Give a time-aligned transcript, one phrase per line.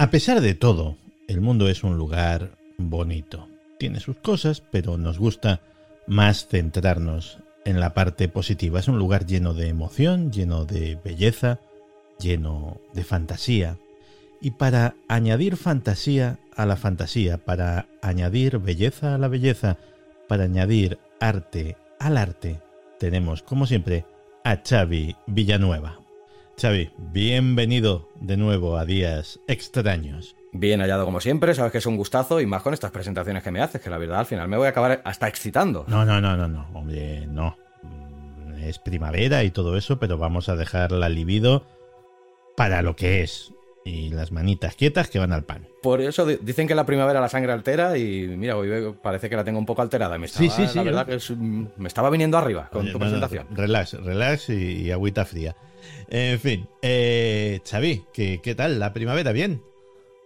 [0.00, 0.96] A pesar de todo,
[1.28, 3.48] el mundo es un lugar bonito.
[3.78, 5.60] Tiene sus cosas, pero nos gusta
[6.06, 7.36] más centrarnos
[7.66, 8.80] en la parte positiva.
[8.80, 11.60] Es un lugar lleno de emoción, lleno de belleza,
[12.18, 13.76] lleno de fantasía.
[14.40, 19.76] Y para añadir fantasía a la fantasía, para añadir belleza a la belleza,
[20.28, 22.62] para añadir arte al arte,
[22.98, 24.06] tenemos, como siempre,
[24.44, 25.99] a Xavi Villanueva.
[26.60, 30.36] Xavi, bienvenido de nuevo a Días Extraños.
[30.52, 33.50] Bien hallado como siempre, sabes que es un gustazo y más con estas presentaciones que
[33.50, 35.84] me haces, que la verdad al final me voy a acabar hasta excitando.
[35.88, 37.56] No, no, no, no, no, hombre, no.
[38.62, 41.64] Es primavera y todo eso, pero vamos a dejar la libido
[42.56, 43.52] para lo que es.
[43.82, 45.66] Y las manitas quietas que van al pan.
[45.82, 49.36] Por eso di- dicen que la primavera la sangre altera y mira, hoy parece que
[49.36, 50.18] la tengo un poco alterada.
[50.18, 52.92] Me estaba, Sí, sí, sí, La verdad que es, me estaba viniendo arriba con Oye,
[52.92, 53.56] tu no, no, presentación.
[53.56, 55.56] relax, relax y, y agüita fría.
[56.08, 59.32] En fin, eh, Xavi, ¿qué, ¿qué tal la primavera?
[59.32, 59.62] ¿Bien?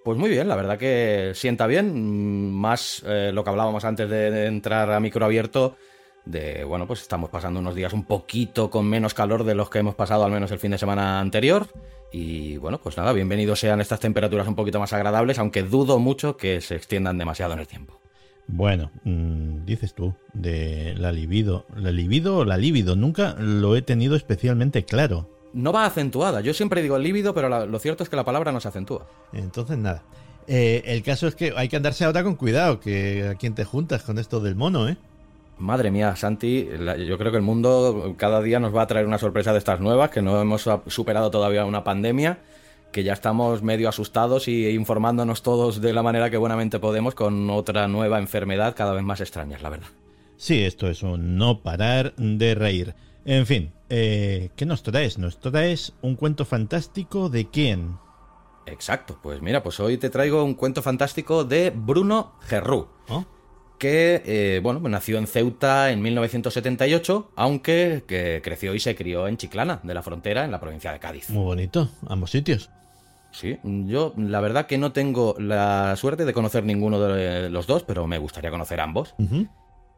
[0.04, 4.08] Pues muy bien, la verdad que sienta bien, mm, más eh, lo que hablábamos antes
[4.08, 5.76] de, de entrar a micro abierto,
[6.24, 9.78] de, bueno, pues estamos pasando unos días un poquito con menos calor de los que
[9.78, 11.68] hemos pasado al menos el fin de semana anterior.
[12.12, 16.36] Y bueno, pues nada, bienvenidos sean estas temperaturas un poquito más agradables, aunque dudo mucho
[16.36, 17.98] que se extiendan demasiado en el tiempo.
[18.46, 21.66] Bueno, mm, dices tú, de la libido.
[21.76, 22.94] ¿La libido o la libido?
[22.94, 25.28] Nunca lo he tenido especialmente claro.
[25.54, 28.52] No va acentuada, yo siempre digo lívido, pero la- lo cierto es que la palabra
[28.52, 29.06] no se acentúa.
[29.32, 30.02] Entonces, nada.
[30.46, 33.64] Eh, el caso es que hay que andarse ahora con cuidado, que a quién te
[33.64, 34.96] juntas con esto del mono, ¿eh?
[35.56, 39.06] Madre mía, Santi, la- yo creo que el mundo cada día nos va a traer
[39.06, 42.38] una sorpresa de estas nuevas, que no hemos superado todavía una pandemia,
[42.90, 47.48] que ya estamos medio asustados y informándonos todos de la manera que buenamente podemos con
[47.50, 49.86] otra nueva enfermedad cada vez más extraña, la verdad.
[50.36, 52.94] Sí, esto es un no parar de reír.
[53.24, 55.18] En fin, eh, ¿qué nos traes?
[55.18, 57.96] ¿Nos traes un cuento fantástico de quién?
[58.66, 62.88] Exacto, pues mira, pues hoy te traigo un cuento fantástico de Bruno Gerrú.
[63.08, 63.24] ¿Oh?
[63.78, 69.36] que eh, bueno, nació en Ceuta en 1978, aunque que creció y se crió en
[69.36, 71.28] Chiclana, de la frontera, en la provincia de Cádiz.
[71.30, 72.70] Muy bonito, ambos sitios.
[73.30, 77.82] Sí, yo la verdad que no tengo la suerte de conocer ninguno de los dos,
[77.82, 79.14] pero me gustaría conocer ambos.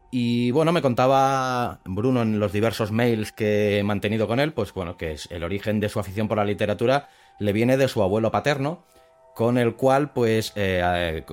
[0.09, 4.73] Y bueno, me contaba Bruno en los diversos mails que he mantenido con él, pues
[4.73, 7.09] bueno, que es el origen de su afición por la literatura
[7.39, 8.83] le viene de su abuelo paterno,
[9.35, 11.23] con el cual, pues, eh,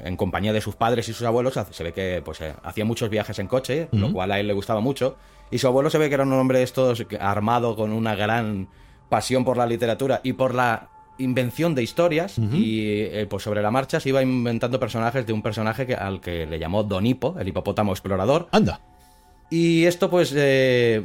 [0.00, 3.10] en compañía de sus padres y sus abuelos, se ve que pues, eh, hacía muchos
[3.10, 5.16] viajes en coche, lo cual a él le gustaba mucho.
[5.50, 8.68] Y su abuelo se ve que era un hombre de estos armado con una gran
[9.08, 12.38] pasión por la literatura y por la invención de historias.
[12.38, 16.20] Y eh, pues sobre la marcha se iba inventando personajes de un personaje que, al
[16.20, 18.48] que le llamó Don Hipo, el hipopótamo explorador.
[18.52, 18.80] Anda.
[19.50, 21.04] Y esto, pues, eh,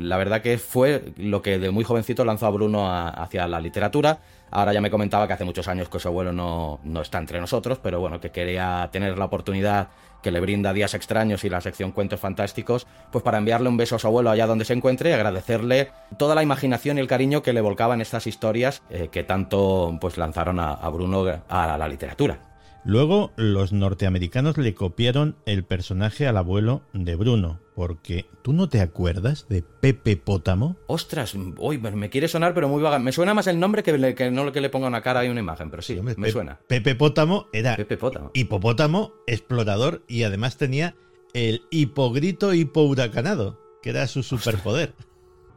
[0.00, 3.60] la verdad que fue lo que de muy jovencito lanzó a Bruno a- hacia la
[3.60, 4.20] literatura.
[4.52, 7.40] Ahora ya me comentaba que hace muchos años que su abuelo no, no está entre
[7.40, 9.88] nosotros, pero bueno, que quería tener la oportunidad
[10.22, 13.96] que le brinda Días Extraños y la sección Cuentos Fantásticos, pues para enviarle un beso
[13.96, 17.42] a su abuelo allá donde se encuentre y agradecerle toda la imaginación y el cariño
[17.42, 21.88] que le volcaban estas historias eh, que tanto pues lanzaron a, a Bruno a la
[21.88, 22.38] literatura.
[22.84, 28.80] Luego, los norteamericanos le copiaron el personaje al abuelo de Bruno, porque ¿tú no te
[28.80, 30.76] acuerdas de Pepe Pótamo?
[30.86, 32.98] Ostras, hoy me quiere sonar, pero muy vaga.
[32.98, 35.28] Me suena más el nombre que, le- que no que le ponga una cara y
[35.28, 36.60] una imagen, pero sí, Hombre, me Pe- suena.
[36.66, 38.30] Pepe Pótamo era Pepe Pótamo.
[38.34, 40.94] hipopótamo, explorador y además tenía
[41.32, 44.94] el hipogrito hipohuracanado, que era su superpoder.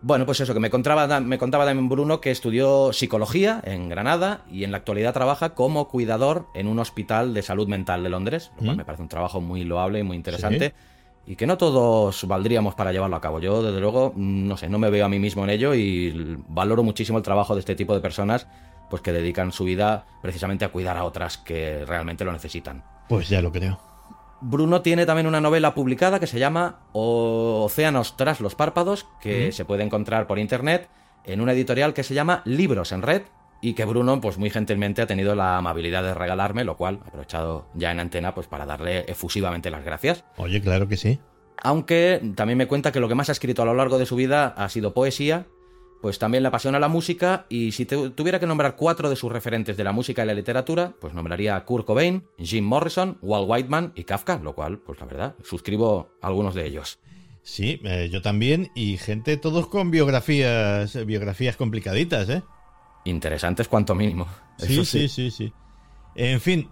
[0.02, 4.46] Bueno, pues eso, que me contaba, me contaba también Bruno que estudió psicología en Granada
[4.52, 8.52] y en la actualidad trabaja como cuidador en un hospital de salud mental de Londres,
[8.58, 8.78] lo cual ¿Mm?
[8.78, 10.76] me parece un trabajo muy loable y muy interesante.
[11.28, 13.40] Y que no todos valdríamos para llevarlo a cabo.
[13.40, 16.84] Yo, desde luego, no sé, no me veo a mí mismo en ello y valoro
[16.84, 18.48] muchísimo el trabajo de este tipo de personas
[18.90, 22.84] pues que dedican su vida precisamente a cuidar a otras que realmente lo necesitan.
[23.10, 23.80] Pues ya lo creo.
[24.42, 29.66] Bruno tiene también una novela publicada que se llama Océanos tras los párpados, que se
[29.66, 30.90] puede encontrar por internet
[31.24, 33.24] en una editorial que se llama Libros en Red
[33.62, 37.08] y que Bruno, pues muy gentilmente ha tenido la amabilidad de regalarme, lo cual he
[37.08, 40.24] aprovechado ya en antena pues para darle efusivamente las gracias.
[40.38, 41.20] Oye, claro que sí.
[41.64, 44.16] Aunque también me cuenta que lo que más ha escrito a lo largo de su
[44.16, 45.48] vida ha sido poesía,
[46.02, 49.78] pues también le apasiona la música y si tuviera que nombrar cuatro de sus referentes
[49.78, 53.94] de la música y la literatura, pues nombraría a Kurt Cobain, Jim Morrison, Walt Whiteman
[53.96, 57.00] y Kafka, lo cual, pues la verdad, suscribo algunos de ellos.
[57.42, 62.44] Sí, eh, yo también y gente todos con biografías, biografías complicaditas, ¿eh?
[63.06, 64.28] Interesantes cuanto mínimo.
[64.58, 65.54] Sí, sí, sí, sí,
[66.16, 66.70] En fin,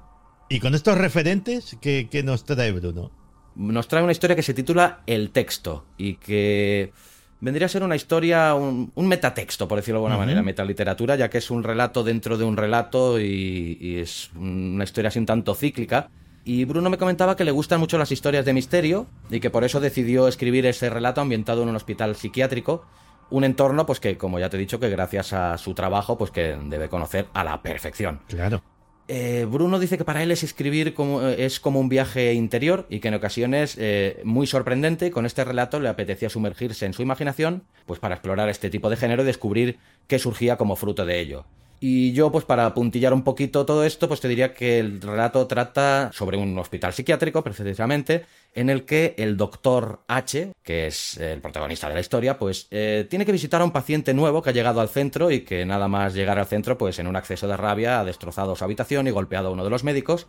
[0.49, 3.11] y con estos referentes, ¿qué, ¿qué, nos trae Bruno?
[3.55, 6.91] Nos trae una historia que se titula El texto y que
[7.39, 11.37] vendría a ser una historia, un, metatexto, por decirlo de alguna manera, metaliteratura, ya que
[11.37, 15.53] es un relato dentro de un relato y, y es una historia así un tanto
[15.53, 16.09] cíclica
[16.45, 19.63] y Bruno me comentaba que le gustan mucho las historias de misterio y que por
[19.63, 22.85] eso decidió escribir ese relato ambientado en un hospital psiquiátrico,
[23.33, 26.29] un entorno pues que como ya te he dicho que gracias a su trabajo pues
[26.29, 28.21] que debe conocer a la perfección.
[28.27, 28.61] Claro.
[29.07, 32.85] Eh, Bruno dice que para él es escribir como, eh, es como un viaje interior
[32.89, 35.09] y que en ocasiones eh, muy sorprendente.
[35.09, 38.97] Con este relato le apetecía sumergirse en su imaginación, pues para explorar este tipo de
[38.97, 41.45] género y descubrir qué surgía como fruto de ello.
[41.85, 45.45] Y yo, pues para puntillar un poquito todo esto, pues te diría que el relato
[45.47, 48.25] trata sobre un hospital psiquiátrico, precisamente,
[48.55, 53.05] en el que el doctor H, que es el protagonista de la historia, pues eh,
[53.09, 55.89] tiene que visitar a un paciente nuevo que ha llegado al centro y que nada
[55.89, 59.11] más llegar al centro, pues en un acceso de rabia ha destrozado su habitación y
[59.11, 60.27] golpeado a uno de los médicos,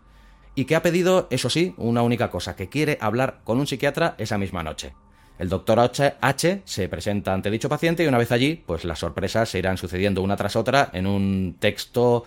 [0.57, 4.17] y que ha pedido, eso sí, una única cosa, que quiere hablar con un psiquiatra
[4.19, 4.95] esa misma noche.
[5.39, 9.49] El doctor H, se presenta ante dicho paciente y una vez allí, pues las sorpresas
[9.49, 12.25] se irán sucediendo una tras otra en un texto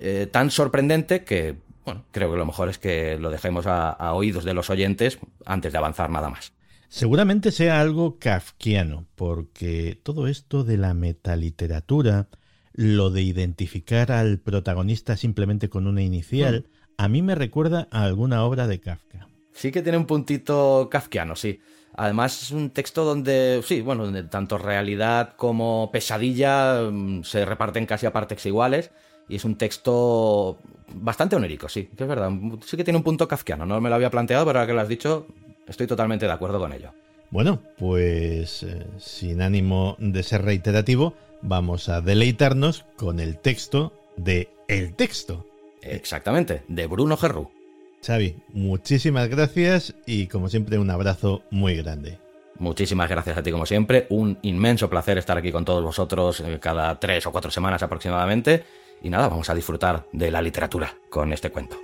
[0.00, 4.44] eh, tan sorprendente que, bueno, creo que lo mejor es que lo dejemos a, oídos
[4.44, 6.52] de los oyentes antes de avanzar nada más.
[6.88, 12.28] Seguramente sea algo kafkiano, porque todo esto de la metaliteratura,
[12.72, 16.92] lo de identificar al protagonista simplemente con una inicial, hmm.
[16.96, 19.28] a mí me recuerda a alguna obra de Kafka.
[19.52, 21.60] Sí que tiene un puntito kafkiano, sí.
[21.96, 27.86] Además es un texto donde, sí, bueno, donde tanto realidad como pesadilla mm, se reparten
[27.86, 28.90] casi a partes iguales
[29.28, 30.58] y es un texto
[30.92, 32.30] bastante onírico, sí, que es verdad.
[32.64, 34.80] Sí que tiene un punto kafkiano, no me lo había planteado, pero ahora que lo
[34.80, 35.26] has dicho,
[35.66, 36.92] estoy totalmente de acuerdo con ello.
[37.30, 44.48] Bueno, pues eh, sin ánimo de ser reiterativo, vamos a deleitarnos con el texto de
[44.68, 45.46] El texto.
[45.82, 47.55] Exactamente, de Bruno Gerrú.
[48.02, 52.18] Xavi, muchísimas gracias y como siempre un abrazo muy grande.
[52.58, 56.58] Muchísimas gracias a ti como siempre, un inmenso placer estar aquí con todos vosotros eh,
[56.60, 58.64] cada tres o cuatro semanas aproximadamente
[59.02, 61.78] y nada, vamos a disfrutar de la literatura con este cuento.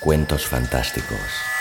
[0.00, 1.51] Cuentos fantásticos.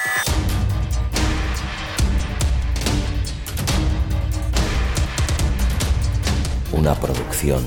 [6.81, 7.61] Una producción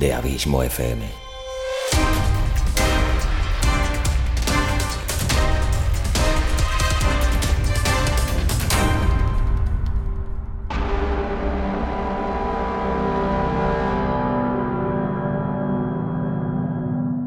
[0.00, 1.06] de Abismo FM.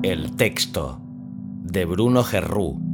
[0.04, 2.91] El texto de Bruno Gerrú.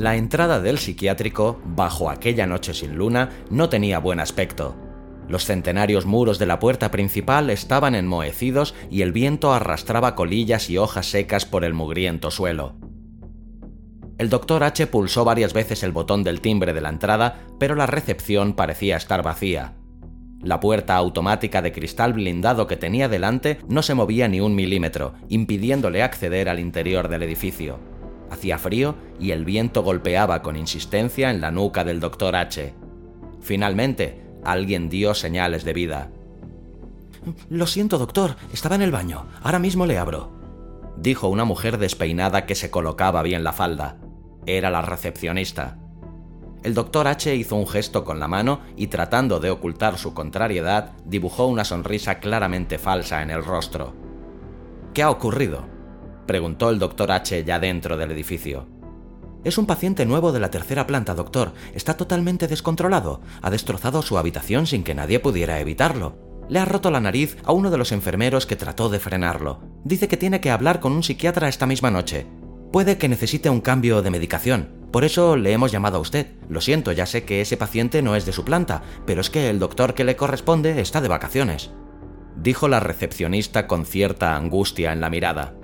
[0.00, 4.74] La entrada del psiquiátrico, bajo aquella noche sin luna, no tenía buen aspecto.
[5.28, 10.78] Los centenarios muros de la puerta principal estaban enmohecidos y el viento arrastraba colillas y
[10.78, 12.76] hojas secas por el mugriento suelo.
[14.16, 17.84] El doctor H pulsó varias veces el botón del timbre de la entrada, pero la
[17.84, 19.74] recepción parecía estar vacía.
[20.42, 25.12] La puerta automática de cristal blindado que tenía delante no se movía ni un milímetro,
[25.28, 27.99] impidiéndole acceder al interior del edificio.
[28.30, 32.74] Hacía frío y el viento golpeaba con insistencia en la nuca del doctor H.
[33.40, 36.10] Finalmente, alguien dio señales de vida.
[37.48, 39.26] Lo siento, doctor, estaba en el baño.
[39.42, 40.30] Ahora mismo le abro.
[40.96, 43.98] Dijo una mujer despeinada que se colocaba bien la falda.
[44.46, 45.78] Era la recepcionista.
[46.62, 50.92] El doctor H hizo un gesto con la mano y tratando de ocultar su contrariedad,
[51.06, 53.94] dibujó una sonrisa claramente falsa en el rostro.
[54.92, 55.79] ¿Qué ha ocurrido?
[56.30, 58.68] Preguntó el doctor H ya dentro del edificio.
[59.42, 61.54] Es un paciente nuevo de la tercera planta, doctor.
[61.74, 63.20] Está totalmente descontrolado.
[63.42, 66.16] Ha destrozado su habitación sin que nadie pudiera evitarlo.
[66.48, 69.58] Le ha roto la nariz a uno de los enfermeros que trató de frenarlo.
[69.82, 72.28] Dice que tiene que hablar con un psiquiatra esta misma noche.
[72.70, 74.68] Puede que necesite un cambio de medicación.
[74.92, 76.28] Por eso le hemos llamado a usted.
[76.48, 79.50] Lo siento, ya sé que ese paciente no es de su planta, pero es que
[79.50, 81.72] el doctor que le corresponde está de vacaciones.
[82.36, 85.56] Dijo la recepcionista con cierta angustia en la mirada.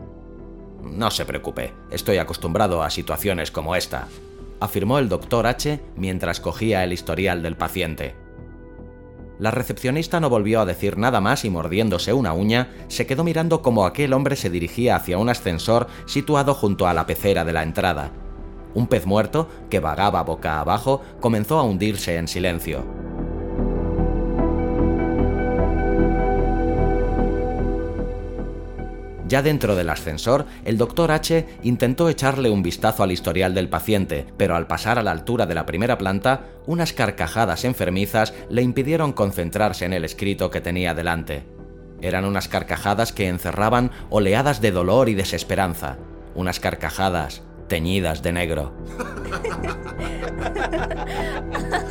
[0.93, 4.09] No se preocupe, estoy acostumbrado a situaciones como esta.
[4.59, 8.15] afirmó el doctor H mientras cogía el historial del paciente.
[9.39, 13.61] La recepcionista no volvió a decir nada más y mordiéndose una uña, se quedó mirando
[13.61, 17.63] como aquel hombre se dirigía hacia un ascensor situado junto a la pecera de la
[17.63, 18.13] entrada.
[18.73, 22.85] Un pez muerto, que vagaba boca abajo, comenzó a hundirse en silencio.
[29.29, 34.25] Ya dentro del ascensor, el doctor H intentó echarle un vistazo al historial del paciente,
[34.37, 39.13] pero al pasar a la altura de la primera planta, unas carcajadas enfermizas le impidieron
[39.13, 41.43] concentrarse en el escrito que tenía delante.
[42.01, 45.97] Eran unas carcajadas que encerraban oleadas de dolor y desesperanza,
[46.37, 48.75] unas carcajadas teñidas de negro.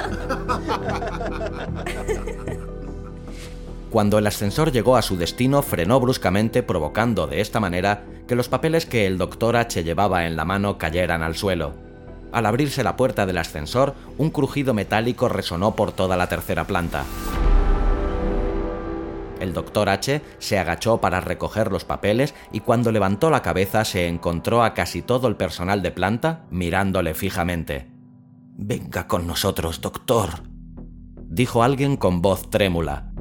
[3.96, 8.50] Cuando el ascensor llegó a su destino, frenó bruscamente, provocando de esta manera que los
[8.50, 11.76] papeles que el doctor H llevaba en la mano cayeran al suelo.
[12.34, 17.06] Al abrirse la puerta del ascensor, un crujido metálico resonó por toda la tercera planta.
[19.40, 24.10] El doctor H se agachó para recoger los papeles y cuando levantó la cabeza se
[24.10, 27.88] encontró a casi todo el personal de planta mirándole fijamente.
[28.58, 30.32] Venga con nosotros, doctor,
[31.30, 33.15] dijo alguien con voz trémula.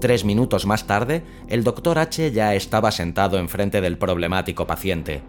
[0.00, 5.20] Tres minutos más tarde, el doctor H ya estaba sentado enfrente del problemático paciente.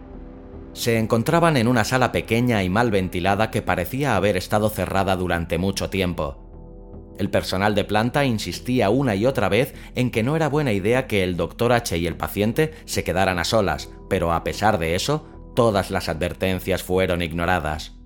[0.72, 5.58] Se encontraban en una sala pequeña y mal ventilada que parecía haber estado cerrada durante
[5.58, 7.14] mucho tiempo.
[7.20, 11.06] El personal de planta insistía una y otra vez en que no era buena idea
[11.06, 14.96] que el doctor H y el paciente se quedaran a solas, pero a pesar de
[14.96, 17.98] eso, todas las advertencias fueron ignoradas.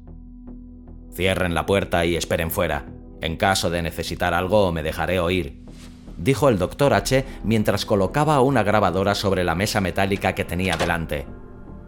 [1.13, 2.87] Cierren la puerta y esperen fuera.
[3.21, 5.64] En caso de necesitar algo me dejaré oír,
[6.17, 11.25] dijo el doctor H mientras colocaba una grabadora sobre la mesa metálica que tenía delante.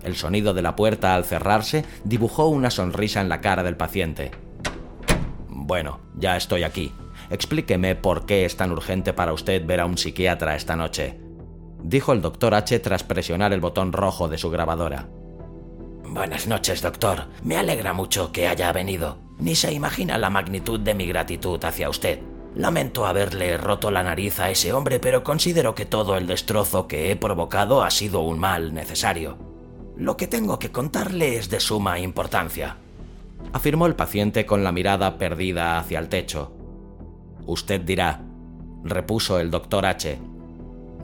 [0.03, 4.31] El sonido de la puerta al cerrarse dibujó una sonrisa en la cara del paciente.
[5.49, 6.93] Bueno, ya estoy aquí.
[7.29, 11.19] Explíqueme por qué es tan urgente para usted ver a un psiquiatra esta noche,
[11.83, 15.09] dijo el doctor H tras presionar el botón rojo de su grabadora.
[16.05, 17.25] Buenas noches, doctor.
[17.43, 19.17] Me alegra mucho que haya venido.
[19.39, 22.19] Ni se imagina la magnitud de mi gratitud hacia usted.
[22.57, 27.11] Lamento haberle roto la nariz a ese hombre, pero considero que todo el destrozo que
[27.11, 29.37] he provocado ha sido un mal necesario.
[29.95, 32.77] Lo que tengo que contarle es de suma importancia,
[33.53, 36.51] afirmó el paciente con la mirada perdida hacia el techo.
[37.45, 38.21] Usted dirá,
[38.83, 40.17] repuso el doctor H.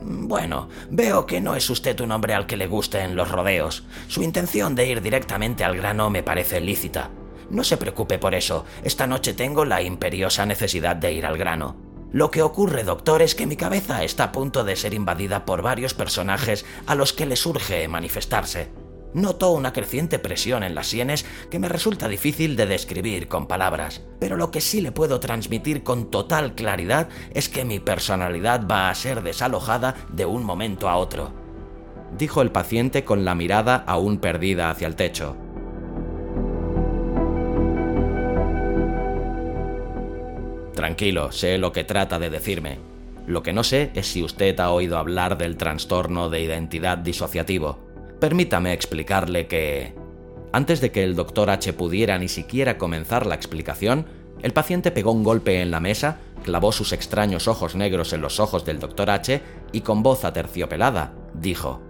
[0.02, 3.84] Bueno, veo que no es usted un hombre al que le gusten los rodeos.
[4.08, 7.10] Su intención de ir directamente al grano me parece lícita.
[7.50, 11.76] No se preocupe por eso, esta noche tengo la imperiosa necesidad de ir al grano.
[12.12, 15.62] Lo que ocurre, doctor, es que mi cabeza está a punto de ser invadida por
[15.62, 18.70] varios personajes a los que le surge manifestarse.
[19.14, 24.02] Noto una creciente presión en las sienes que me resulta difícil de describir con palabras,
[24.18, 28.90] pero lo que sí le puedo transmitir con total claridad es que mi personalidad va
[28.90, 31.32] a ser desalojada de un momento a otro.
[32.16, 35.36] Dijo el paciente con la mirada aún perdida hacia el techo.
[40.94, 42.78] Tranquilo, sé lo que trata de decirme.
[43.26, 47.80] Lo que no sé es si usted ha oído hablar del trastorno de identidad disociativo.
[48.20, 49.92] Permítame explicarle que...
[50.52, 54.06] Antes de que el doctor H pudiera ni siquiera comenzar la explicación,
[54.40, 58.38] el paciente pegó un golpe en la mesa, clavó sus extraños ojos negros en los
[58.38, 61.82] ojos del doctor H y con voz aterciopelada dijo,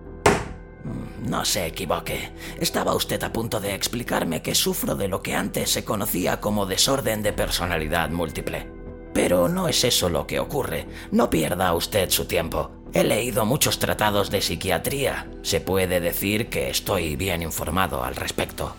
[0.83, 2.31] mm, No se equivoque.
[2.59, 6.65] Estaba usted a punto de explicarme que sufro de lo que antes se conocía como
[6.65, 8.74] desorden de personalidad múltiple.
[9.15, 10.87] Pero no es eso lo que ocurre.
[11.13, 12.73] No pierda usted su tiempo.
[12.93, 15.29] He leído muchos tratados de psiquiatría.
[15.43, 18.75] Se puede decir que estoy bien informado al respecto.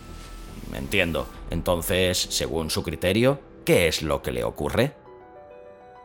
[0.74, 1.26] Entiendo.
[1.50, 4.92] Entonces, según su criterio, ¿qué es lo que le ocurre?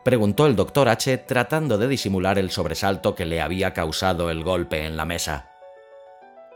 [0.02, 4.86] Preguntó el doctor H tratando de disimular el sobresalto que le había causado el golpe
[4.86, 5.50] en la mesa.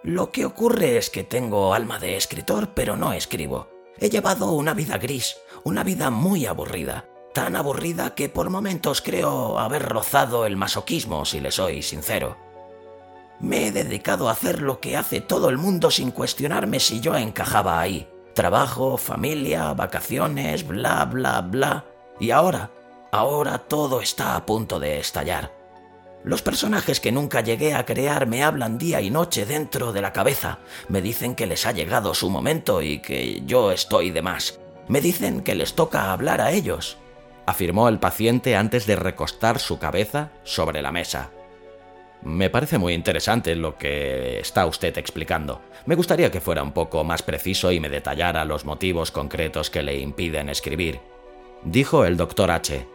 [0.03, 3.69] Lo que ocurre es que tengo alma de escritor, pero no escribo.
[3.99, 7.05] He llevado una vida gris, una vida muy aburrida
[7.37, 12.39] tan aburrida que por momentos creo haber rozado el masoquismo, si le soy sincero.
[13.41, 17.15] Me he dedicado a hacer lo que hace todo el mundo sin cuestionarme si yo
[17.15, 18.09] encajaba ahí.
[18.33, 21.85] Trabajo, familia, vacaciones, bla, bla, bla.
[22.19, 22.71] Y ahora,
[23.13, 25.53] ahora todo está a punto de estallar.
[26.25, 30.15] Los personajes que nunca llegué a crear me hablan día y noche dentro de la
[30.15, 30.61] cabeza.
[30.89, 34.59] Me dicen que les ha llegado su momento y que yo estoy de más.
[34.89, 36.97] Me dicen que les toca hablar a ellos
[37.47, 41.31] afirmó el paciente antes de recostar su cabeza sobre la mesa.
[42.23, 45.61] Me parece muy interesante lo que está usted explicando.
[45.87, 49.83] Me gustaría que fuera un poco más preciso y me detallara los motivos concretos que
[49.83, 51.01] le impiden escribir.
[51.63, 52.87] Dijo el doctor H.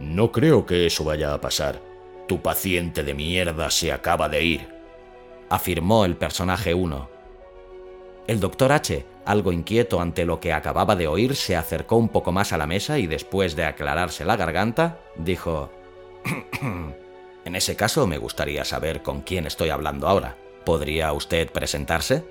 [0.00, 1.80] No creo que eso vaya a pasar.
[2.26, 4.68] Tu paciente de mierda se acaba de ir.
[5.48, 7.15] Afirmó el personaje 1.
[8.26, 12.32] El doctor H, algo inquieto ante lo que acababa de oír, se acercó un poco
[12.32, 15.70] más a la mesa y después de aclararse la garganta, dijo...
[17.44, 20.36] En ese caso me gustaría saber con quién estoy hablando ahora.
[20.64, 22.24] ¿Podría usted presentarse?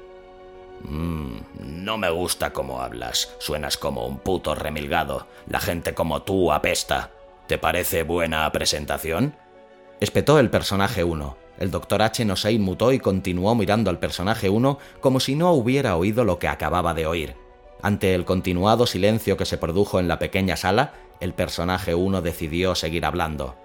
[0.82, 3.34] Mm, no me gusta cómo hablas.
[3.40, 5.28] Suenas como un puto remilgado.
[5.48, 7.12] La gente como tú apesta.
[7.48, 9.38] ¿Te parece buena presentación?
[10.02, 11.45] Espetó el personaje 1.
[11.60, 15.52] El doctor H no se inmutó y continuó mirando al personaje 1 como si no
[15.54, 17.36] hubiera oído lo que acababa de oír.
[17.82, 22.76] Ante el continuado silencio que se produjo en la pequeña sala, el personaje 1 decidió
[22.76, 23.56] seguir hablando.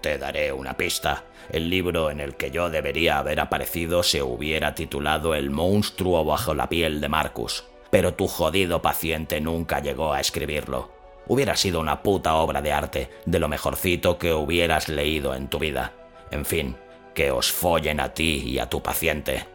[0.00, 1.24] Te daré una pista.
[1.50, 6.54] El libro en el que yo debería haber aparecido se hubiera titulado El monstruo bajo
[6.54, 10.90] la piel de Marcus, pero tu jodido paciente nunca llegó a escribirlo.
[11.26, 15.58] Hubiera sido una puta obra de arte, de lo mejorcito que hubieras leído en tu
[15.58, 15.92] vida.
[16.30, 16.76] En fin,
[17.14, 19.46] que os follen a ti y a tu paciente.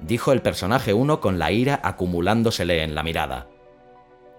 [0.00, 3.48] Dijo el personaje 1 con la ira acumulándosele en la mirada.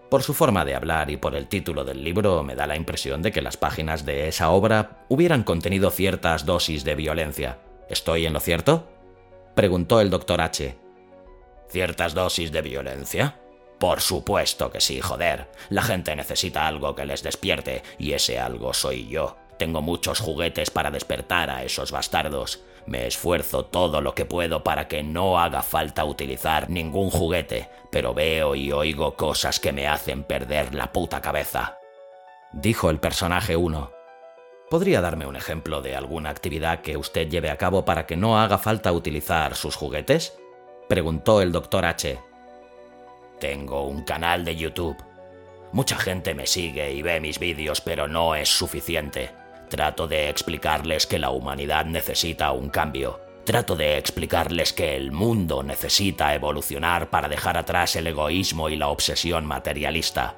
[0.09, 3.21] Por su forma de hablar y por el título del libro me da la impresión
[3.21, 7.57] de que las páginas de esa obra hubieran contenido ciertas dosis de violencia.
[7.89, 8.87] ¿Estoy en lo cierto?
[9.55, 10.77] Preguntó el doctor H.
[11.69, 13.39] ¿Ciertas dosis de violencia?
[13.79, 15.49] Por supuesto que sí, joder.
[15.69, 19.37] La gente necesita algo que les despierte, y ese algo soy yo.
[19.57, 22.61] Tengo muchos juguetes para despertar a esos bastardos.
[22.85, 28.13] Me esfuerzo todo lo que puedo para que no haga falta utilizar ningún juguete, pero
[28.13, 31.77] veo y oigo cosas que me hacen perder la puta cabeza.
[32.53, 33.91] Dijo el personaje 1.
[34.69, 38.39] ¿Podría darme un ejemplo de alguna actividad que usted lleve a cabo para que no
[38.39, 40.37] haga falta utilizar sus juguetes?
[40.87, 42.19] Preguntó el doctor H.
[43.39, 44.97] Tengo un canal de YouTube.
[45.71, 49.31] Mucha gente me sigue y ve mis vídeos, pero no es suficiente.
[49.69, 53.19] Trato de explicarles que la humanidad necesita un cambio.
[53.43, 58.87] Trato de explicarles que el mundo necesita evolucionar para dejar atrás el egoísmo y la
[58.87, 60.35] obsesión materialista.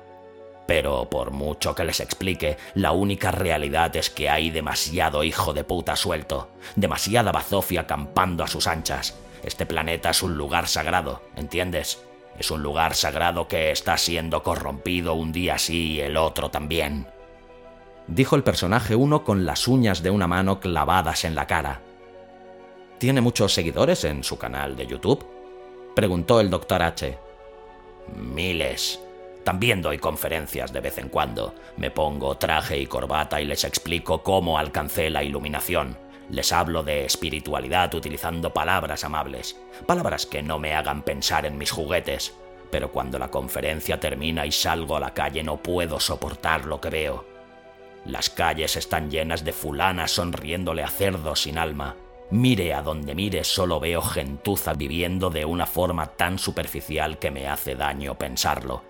[0.65, 5.63] Pero por mucho que les explique, la única realidad es que hay demasiado hijo de
[5.63, 9.15] puta suelto, demasiada bazofia campando a sus anchas.
[9.43, 12.03] Este planeta es un lugar sagrado, ¿entiendes?
[12.39, 17.07] Es un lugar sagrado que está siendo corrompido un día sí y el otro también
[18.09, 21.81] dijo el personaje 1 con las uñas de una mano clavadas en la cara.
[22.97, 25.25] ¿Tiene muchos seguidores en su canal de YouTube?
[25.95, 27.17] preguntó el doctor H.
[28.15, 28.99] Miles.
[29.43, 31.53] También doy conferencias de vez en cuando.
[31.77, 35.97] Me pongo traje y corbata y les explico cómo alcancé la iluminación.
[36.29, 39.55] Les hablo de espiritualidad utilizando palabras amables,
[39.87, 42.33] palabras que no me hagan pensar en mis juguetes.
[42.69, 46.89] Pero cuando la conferencia termina y salgo a la calle no puedo soportar lo que
[46.89, 47.38] veo.
[48.05, 51.95] Las calles están llenas de fulanas sonriéndole a cerdos sin alma.
[52.31, 57.47] Mire a donde mire, solo veo gentuza viviendo de una forma tan superficial que me
[57.47, 58.83] hace daño pensarlo.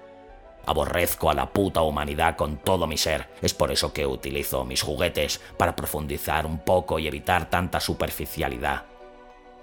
[0.65, 3.29] Aborrezco a la puta humanidad con todo mi ser.
[3.41, 8.83] Es por eso que utilizo mis juguetes, para profundizar un poco y evitar tanta superficialidad.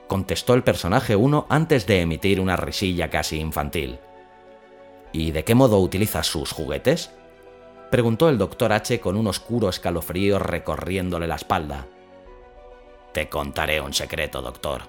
[0.08, 3.98] Contestó el personaje 1 antes de emitir una risilla casi infantil.
[5.12, 7.10] ¿Y de qué modo utiliza sus juguetes?
[7.90, 11.86] Preguntó el doctor H con un oscuro escalofrío recorriéndole la espalda.
[13.12, 14.82] Te contaré un secreto, doctor.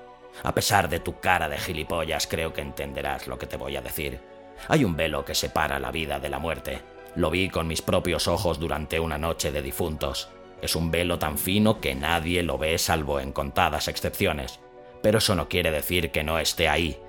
[0.43, 3.81] A pesar de tu cara de gilipollas, creo que entenderás lo que te voy a
[3.81, 4.19] decir.
[4.67, 6.81] Hay un velo que separa la vida de la muerte.
[7.15, 10.29] Lo vi con mis propios ojos durante una noche de difuntos.
[10.61, 14.59] Es un velo tan fino que nadie lo ve salvo en contadas excepciones.
[15.03, 16.99] Pero eso no quiere decir que no esté ahí,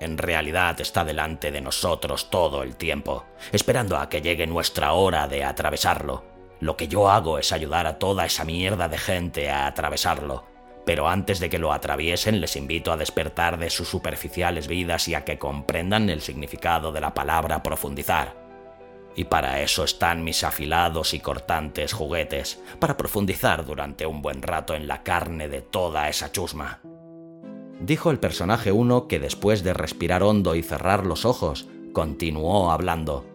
[0.00, 5.28] en realidad está delante de nosotros todo el tiempo, esperando a que llegue nuestra hora
[5.28, 6.24] de atravesarlo.
[6.58, 10.44] Lo que yo hago es ayudar a toda esa mierda de gente a atravesarlo,
[10.86, 15.14] pero antes de que lo atraviesen les invito a despertar de sus superficiales vidas y
[15.14, 18.34] a que comprendan el significado de la palabra profundizar.
[19.14, 24.74] Y para eso están mis afilados y cortantes juguetes, para profundizar durante un buen rato
[24.74, 26.80] en la carne de toda esa chusma
[27.80, 33.26] dijo el personaje 1 que después de respirar hondo y cerrar los ojos, continuó hablando.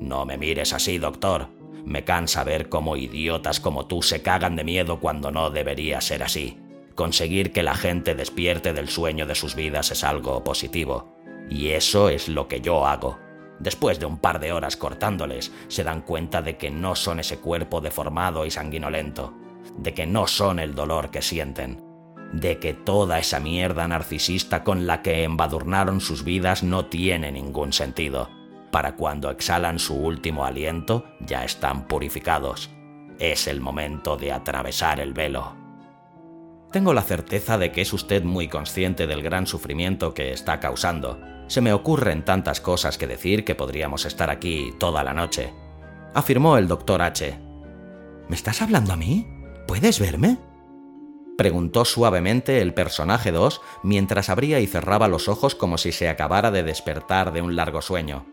[0.00, 1.48] No me mires así, doctor.
[1.84, 6.22] Me cansa ver cómo idiotas como tú se cagan de miedo cuando no debería ser
[6.22, 6.58] así.
[6.94, 11.12] Conseguir que la gente despierte del sueño de sus vidas es algo positivo.
[11.50, 13.18] Y eso es lo que yo hago.
[13.60, 17.38] Después de un par de horas cortándoles, se dan cuenta de que no son ese
[17.38, 19.34] cuerpo deformado y sanguinolento,
[19.76, 21.83] de que no son el dolor que sienten,
[22.34, 27.72] de que toda esa mierda narcisista con la que embadurnaron sus vidas no tiene ningún
[27.72, 28.28] sentido.
[28.72, 32.70] Para cuando exhalan su último aliento ya están purificados.
[33.20, 35.54] Es el momento de atravesar el velo.
[36.72, 41.20] Tengo la certeza de que es usted muy consciente del gran sufrimiento que está causando.
[41.46, 45.52] Se me ocurren tantas cosas que decir que podríamos estar aquí toda la noche.
[46.14, 47.38] Afirmó el doctor H.
[48.28, 49.24] ¿Me estás hablando a mí?
[49.68, 50.38] ¿Puedes verme?
[51.36, 56.50] Preguntó suavemente el personaje 2 mientras abría y cerraba los ojos como si se acabara
[56.50, 58.26] de despertar de un largo sueño.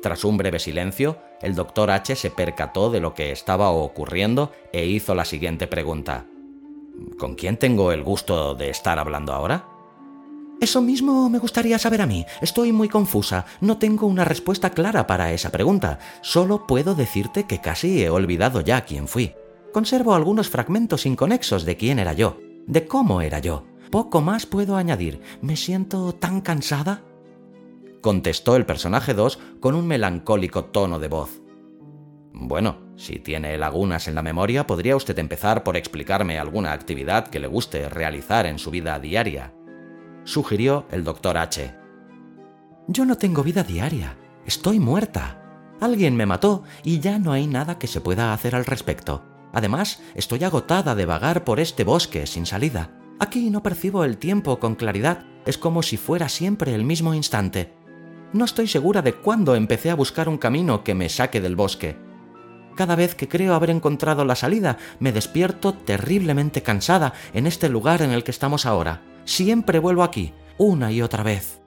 [0.00, 4.86] Tras un breve silencio, el doctor H se percató de lo que estaba ocurriendo e
[4.86, 6.26] hizo la siguiente pregunta.
[7.18, 9.66] ¿Con quién tengo el gusto de estar hablando ahora?
[10.60, 12.24] Eso mismo me gustaría saber a mí.
[12.40, 13.44] Estoy muy confusa.
[13.60, 15.98] No tengo una respuesta clara para esa pregunta.
[16.22, 19.34] Solo puedo decirte que casi he olvidado ya quién fui.
[19.72, 23.64] Conservo algunos fragmentos inconexos de quién era yo, de cómo era yo.
[23.90, 25.20] Poco más puedo añadir.
[25.40, 27.02] Me siento tan cansada.
[28.00, 31.40] Contestó el personaje 2 con un melancólico tono de voz.
[32.32, 37.40] Bueno, si tiene lagunas en la memoria, podría usted empezar por explicarme alguna actividad que
[37.40, 39.54] le guste realizar en su vida diaria,
[40.24, 41.74] sugirió el doctor H.
[42.88, 45.42] Yo no tengo vida diaria, estoy muerta.
[45.80, 49.22] Alguien me mató y ya no hay nada que se pueda hacer al respecto.
[49.52, 52.90] Además, estoy agotada de vagar por este bosque sin salida.
[53.18, 57.72] Aquí no percibo el tiempo con claridad, es como si fuera siempre el mismo instante.
[58.32, 61.96] No estoy segura de cuándo empecé a buscar un camino que me saque del bosque.
[62.74, 68.02] Cada vez que creo haber encontrado la salida, me despierto terriblemente cansada en este lugar
[68.02, 69.02] en el que estamos ahora.
[69.24, 71.62] Siempre vuelvo aquí, una y otra vez.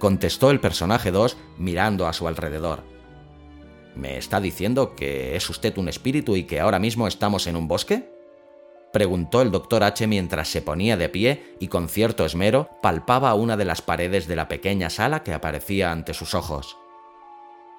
[0.00, 2.93] Contestó el personaje 2 mirando a su alrededor.
[3.94, 7.68] ¿Me está diciendo que es usted un espíritu y que ahora mismo estamos en un
[7.68, 8.12] bosque?
[8.92, 13.56] Preguntó el doctor H mientras se ponía de pie y con cierto esmero palpaba una
[13.56, 16.76] de las paredes de la pequeña sala que aparecía ante sus ojos.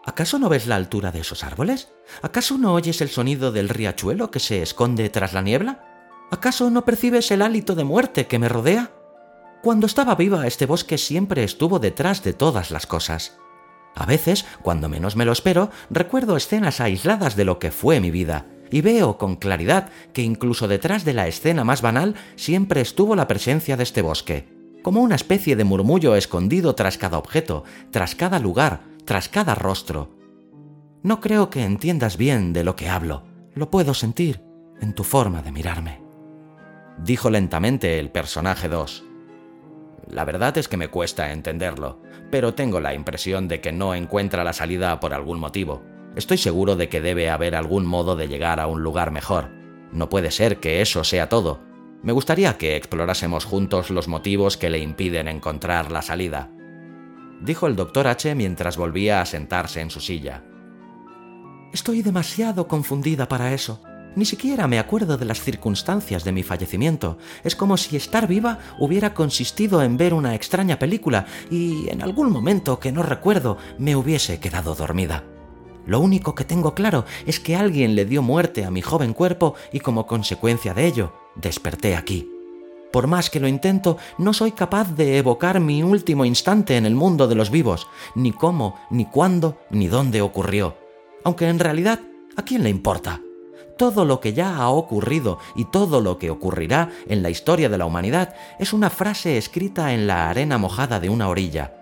[0.05, 1.89] ¿Acaso no ves la altura de esos árboles?
[2.21, 5.83] ¿Acaso no oyes el sonido del riachuelo que se esconde tras la niebla?
[6.31, 8.91] ¿Acaso no percibes el hálito de muerte que me rodea?
[9.63, 13.37] Cuando estaba viva, este bosque siempre estuvo detrás de todas las cosas.
[13.95, 18.11] A veces, cuando menos me lo espero, recuerdo escenas aisladas de lo que fue mi
[18.11, 23.15] vida, y veo con claridad que incluso detrás de la escena más banal siempre estuvo
[23.15, 24.49] la presencia de este bosque,
[24.83, 30.11] como una especie de murmullo escondido tras cada objeto, tras cada lugar, tras cada rostro.
[31.03, 34.41] No creo que entiendas bien de lo que hablo, lo puedo sentir
[34.81, 36.01] en tu forma de mirarme.
[36.97, 39.03] Dijo lentamente el personaje 2.
[40.09, 44.43] La verdad es que me cuesta entenderlo, pero tengo la impresión de que no encuentra
[44.43, 45.83] la salida por algún motivo.
[46.15, 49.49] Estoy seguro de que debe haber algún modo de llegar a un lugar mejor.
[49.91, 51.61] No puede ser que eso sea todo.
[52.03, 56.51] Me gustaría que explorásemos juntos los motivos que le impiden encontrar la salida
[57.41, 60.43] dijo el doctor H mientras volvía a sentarse en su silla.
[61.73, 63.81] Estoy demasiado confundida para eso.
[64.15, 67.17] Ni siquiera me acuerdo de las circunstancias de mi fallecimiento.
[67.43, 72.31] Es como si estar viva hubiera consistido en ver una extraña película y en algún
[72.31, 75.25] momento que no recuerdo me hubiese quedado dormida.
[75.85, 79.55] Lo único que tengo claro es que alguien le dio muerte a mi joven cuerpo
[79.73, 82.31] y como consecuencia de ello desperté aquí.
[82.93, 86.95] Por más que lo intento, no soy capaz de evocar mi último instante en el
[86.95, 90.77] mundo de los vivos, ni cómo, ni cuándo, ni dónde ocurrió.
[91.25, 91.99] Aunque en realidad,
[92.37, 93.19] ¿a quién le importa?
[93.77, 97.77] Todo lo que ya ha ocurrido y todo lo que ocurrirá en la historia de
[97.77, 101.73] la humanidad es una frase escrita en la arena mojada de una orilla.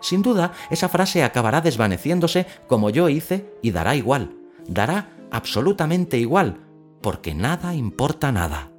[0.00, 6.60] Sin duda, esa frase acabará desvaneciéndose como yo hice y dará igual, dará absolutamente igual,
[7.00, 8.70] porque nada importa nada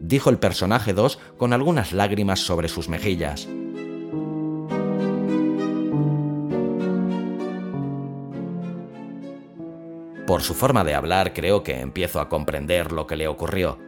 [0.00, 3.48] dijo el personaje 2 con algunas lágrimas sobre sus mejillas.
[10.26, 13.78] Por su forma de hablar creo que empiezo a comprender lo que le ocurrió.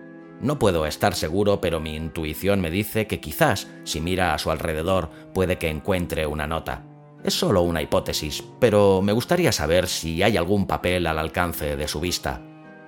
[0.40, 4.50] No puedo estar seguro, pero mi intuición me dice que quizás, si mira a su
[4.50, 6.84] alrededor, puede que encuentre una nota.
[7.24, 11.88] Es solo una hipótesis, pero me gustaría saber si hay algún papel al alcance de
[11.88, 12.40] su vista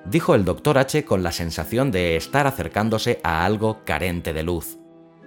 [0.05, 4.79] dijo el doctor H con la sensación de estar acercándose a algo carente de luz.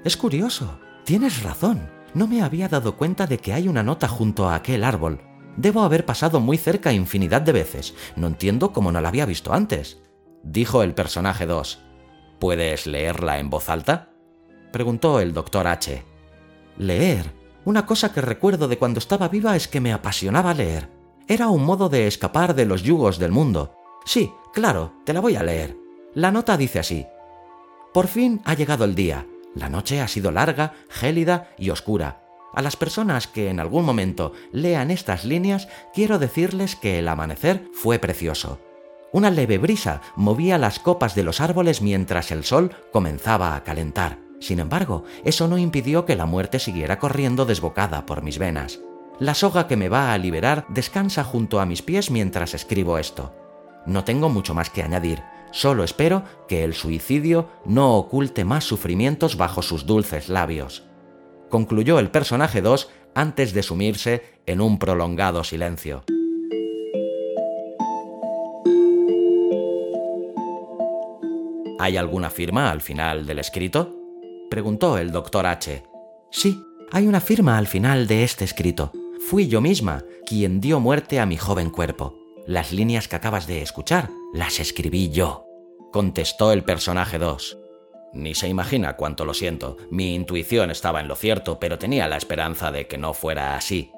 [0.03, 1.89] Es curioso, tienes razón.
[2.13, 5.21] No me había dado cuenta de que hay una nota junto a aquel árbol.
[5.57, 7.93] Debo haber pasado muy cerca infinidad de veces.
[8.15, 10.01] No entiendo cómo no la había visto antes.
[10.43, 11.79] Dijo el personaje 2.
[12.39, 14.09] ¿Puedes leerla en voz alta?
[14.71, 16.03] Preguntó el doctor H.
[16.77, 17.31] Leer.
[17.65, 20.89] Una cosa que recuerdo de cuando estaba viva es que me apasionaba leer.
[21.27, 23.77] Era un modo de escapar de los yugos del mundo.
[24.05, 25.77] Sí, claro, te la voy a leer.
[26.13, 27.05] La nota dice así.
[27.93, 29.27] Por fin ha llegado el día.
[29.55, 32.22] La noche ha sido larga, gélida y oscura.
[32.53, 37.67] A las personas que en algún momento lean estas líneas, quiero decirles que el amanecer
[37.73, 38.59] fue precioso.
[39.11, 44.19] Una leve brisa movía las copas de los árboles mientras el sol comenzaba a calentar.
[44.39, 48.79] Sin embargo, eso no impidió que la muerte siguiera corriendo desbocada por mis venas.
[49.19, 53.33] La soga que me va a liberar descansa junto a mis pies mientras escribo esto.
[53.85, 59.37] No tengo mucho más que añadir, solo espero que el suicidio no oculte más sufrimientos
[59.37, 60.83] bajo sus dulces labios
[61.53, 66.03] concluyó el personaje 2 antes de sumirse en un prolongado silencio.
[71.77, 73.95] ¿Hay alguna firma al final del escrito?
[74.49, 75.83] preguntó el doctor H.
[76.31, 76.59] Sí,
[76.91, 78.91] hay una firma al final de este escrito.
[79.29, 82.17] Fui yo misma quien dio muerte a mi joven cuerpo.
[82.47, 85.45] Las líneas que acabas de escuchar las escribí yo,
[85.91, 87.59] contestó el personaje 2.
[88.13, 89.77] Ni se imagina cuánto lo siento.
[89.89, 93.91] Mi intuición estaba en lo cierto, pero tenía la esperanza de que no fuera así,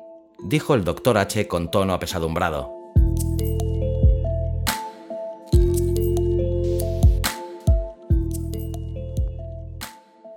[0.43, 2.75] dijo el doctor H con tono apesadumbrado.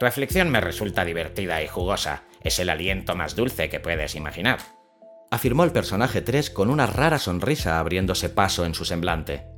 [0.08, 2.22] Aflicción me resulta divertida y jugosa.
[2.42, 4.58] Es el aliento más dulce que puedes imaginar.
[5.30, 9.57] Afirmó el personaje 3 con una rara sonrisa abriéndose paso en su semblante.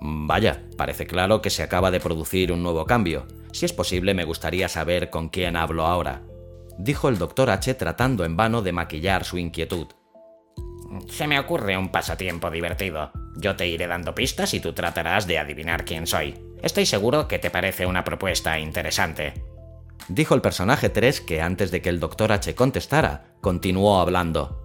[0.00, 3.26] Vaya, parece claro que se acaba de producir un nuevo cambio.
[3.52, 6.22] Si es posible, me gustaría saber con quién hablo ahora,
[6.78, 9.88] dijo el doctor H tratando en vano de maquillar su inquietud.
[11.08, 13.10] Se me ocurre un pasatiempo divertido.
[13.36, 16.34] Yo te iré dando pistas y tú tratarás de adivinar quién soy.
[16.62, 19.34] Estoy seguro que te parece una propuesta interesante.
[20.08, 24.64] Dijo el personaje 3 que antes de que el doctor H contestara, continuó hablando.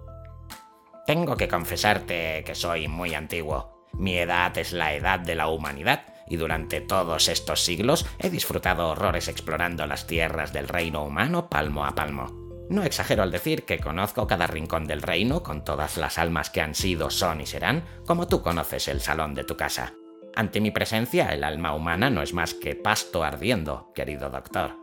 [1.06, 3.73] Tengo que confesarte que soy muy antiguo.
[3.98, 8.88] Mi edad es la edad de la humanidad y durante todos estos siglos he disfrutado
[8.88, 12.44] horrores explorando las tierras del reino humano palmo a palmo.
[12.70, 16.62] No exagero al decir que conozco cada rincón del reino con todas las almas que
[16.62, 19.92] han sido, son y serán, como tú conoces el salón de tu casa.
[20.34, 24.76] Ante mi presencia, el alma humana no es más que pasto ardiendo, querido doctor.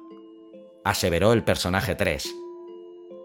[0.86, 2.41] Aseveró el personaje 3.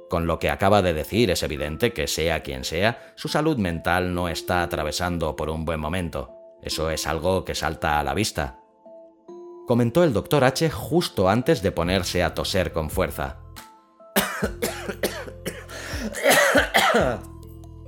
[0.08, 4.14] Con lo que acaba de decir es evidente que sea quien sea, su salud mental
[4.14, 6.32] no está atravesando por un buen momento.
[6.62, 8.60] Eso es algo que salta a la vista.
[9.66, 13.40] Comentó el doctor H justo antes de ponerse a toser con fuerza.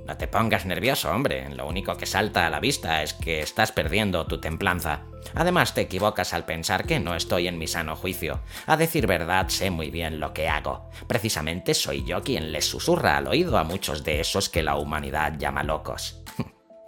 [0.09, 1.47] No te pongas nervioso, hombre.
[1.51, 5.01] Lo único que salta a la vista es que estás perdiendo tu templanza.
[5.35, 8.39] Además, te equivocas al pensar que no estoy en mi sano juicio.
[8.65, 10.89] A decir verdad, sé muy bien lo que hago.
[11.05, 15.37] Precisamente soy yo quien les susurra al oído a muchos de esos que la humanidad
[15.37, 16.19] llama locos.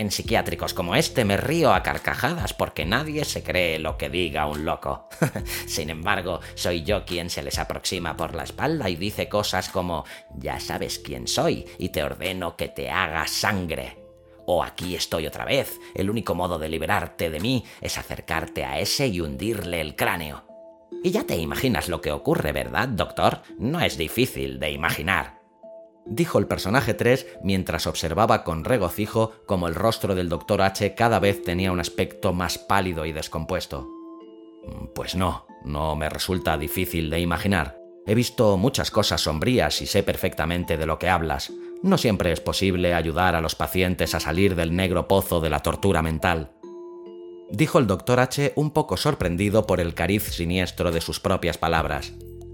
[0.01, 4.47] En psiquiátricos como este me río a carcajadas porque nadie se cree lo que diga
[4.47, 5.07] un loco.
[5.67, 10.03] Sin embargo, soy yo quien se les aproxima por la espalda y dice cosas como
[10.33, 13.99] ya sabes quién soy y te ordeno que te hagas sangre.
[14.47, 18.79] O aquí estoy otra vez, el único modo de liberarte de mí es acercarte a
[18.79, 20.45] ese y hundirle el cráneo.
[21.03, 23.43] Y ya te imaginas lo que ocurre, ¿verdad, doctor?
[23.59, 25.40] No es difícil de imaginar
[26.05, 30.61] dijo el personaje 3 mientras observaba con regocijo cómo el rostro del Dr.
[30.61, 33.87] H cada vez tenía un aspecto más pálido y descompuesto.
[34.65, 37.77] Mm, pues no, no me resulta difícil de imaginar.
[38.05, 41.51] He visto muchas cosas sombrías y sé perfectamente de lo que hablas.
[41.83, 45.59] No siempre es posible ayudar a los pacientes a salir del negro pozo de la
[45.59, 46.51] tortura mental.
[47.49, 48.19] Dijo el Dr.
[48.19, 52.13] H un poco sorprendido por el cariz siniestro de sus propias palabras.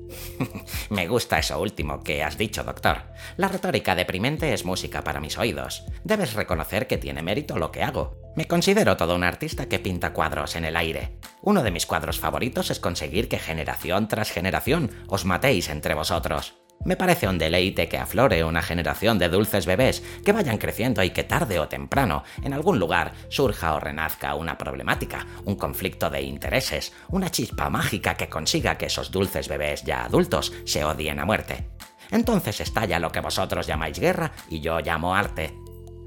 [0.89, 3.03] Me gusta eso último que has dicho, doctor.
[3.37, 5.85] La retórica deprimente es música para mis oídos.
[6.03, 8.17] Debes reconocer que tiene mérito lo que hago.
[8.35, 11.17] Me considero todo un artista que pinta cuadros en el aire.
[11.41, 16.55] Uno de mis cuadros favoritos es conseguir que generación tras generación os matéis entre vosotros.
[16.85, 21.09] Me parece un deleite que aflore una generación de dulces bebés que vayan creciendo y
[21.09, 26.21] que tarde o temprano, en algún lugar, surja o renazca una problemática, un conflicto de
[26.21, 31.25] intereses, una chispa mágica que consiga que esos dulces bebés ya adultos se odien a
[31.25, 31.69] muerte.
[32.11, 35.53] Entonces estalla lo que vosotros llamáis guerra y yo llamo arte.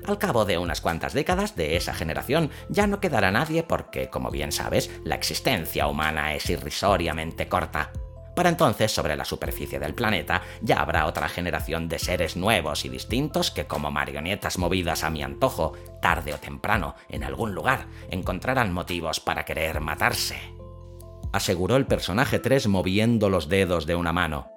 [0.06, 4.30] Al cabo de unas cuantas décadas de esa generación ya no quedará nadie porque, como
[4.30, 7.92] bien sabes, la existencia humana es irrisoriamente corta.
[8.40, 12.88] Para entonces, sobre la superficie del planeta, ya habrá otra generación de seres nuevos y
[12.88, 18.72] distintos que, como marionetas movidas a mi antojo, tarde o temprano, en algún lugar, encontrarán
[18.72, 20.38] motivos para querer matarse.
[21.34, 24.48] Aseguró el personaje 3 moviendo los dedos de una mano.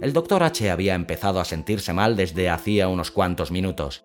[0.00, 4.02] El doctor H había empezado a sentirse mal desde hacía unos cuantos minutos.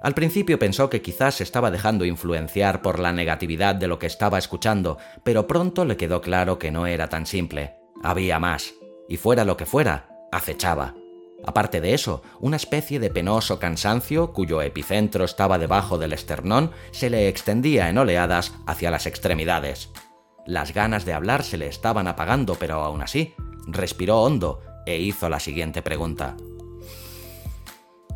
[0.00, 4.06] Al principio pensó que quizás se estaba dejando influenciar por la negatividad de lo que
[4.06, 7.81] estaba escuchando, pero pronto le quedó claro que no era tan simple.
[8.02, 8.74] Había más,
[9.08, 10.94] y fuera lo que fuera, acechaba.
[11.44, 17.10] Aparte de eso, una especie de penoso cansancio, cuyo epicentro estaba debajo del esternón, se
[17.10, 19.90] le extendía en oleadas hacia las extremidades.
[20.46, 23.34] Las ganas de hablar se le estaban apagando, pero aún así,
[23.66, 26.36] respiró hondo e hizo la siguiente pregunta.